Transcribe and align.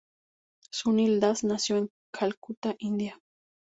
Sunil 0.71 1.19
Das 1.19 1.43
nació 1.43 1.77
en 1.77 1.91
Calcuta, 2.11 2.75
India. 2.79 3.19